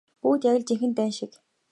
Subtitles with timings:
[0.21, 1.31] Бүгд яг л жинхэнэ дайн шиг.